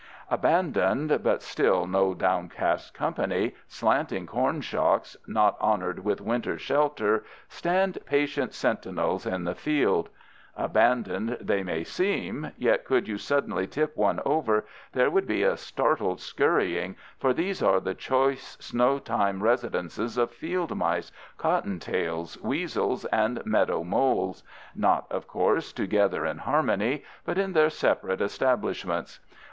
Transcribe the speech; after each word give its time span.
Abandoned, 0.31 1.19
but 1.21 1.43
still 1.43 1.85
no 1.85 2.15
downcast 2.15 2.91
company, 2.95 3.53
slanting 3.67 4.25
corn 4.25 4.59
shocks 4.61 5.15
not 5.27 5.55
honored 5.61 6.03
with 6.03 6.19
winter 6.21 6.57
shelter 6.57 7.23
stand 7.49 7.99
patient 8.07 8.51
sentinels 8.51 9.27
in 9.27 9.43
the 9.43 9.53
field. 9.53 10.09
Abandoned 10.57 11.37
they 11.39 11.61
may 11.61 11.83
seem, 11.83 12.49
yet 12.57 12.83
could 12.83 13.07
you 13.07 13.19
suddenly 13.19 13.67
tip 13.67 13.95
one 13.95 14.19
over 14.25 14.65
there 14.91 15.11
would 15.11 15.27
be 15.27 15.43
a 15.43 15.55
startled 15.55 16.19
scurrying, 16.19 16.95
for 17.19 17.31
these 17.31 17.61
are 17.61 17.79
the 17.79 17.93
choice 17.93 18.57
snow 18.59 18.97
time 18.97 19.43
residences 19.43 20.17
of 20.17 20.31
field 20.31 20.75
mice, 20.75 21.11
cottontails, 21.37 22.41
weasels, 22.41 23.05
and 23.11 23.45
meadow 23.45 23.83
moles—not, 23.83 25.05
of 25.11 25.27
course, 25.27 25.71
together 25.71 26.25
in 26.25 26.39
harmony, 26.39 27.03
but 27.23 27.37
in 27.37 27.53
their 27.53 27.69
separate 27.69 28.19
establishments. 28.19 29.19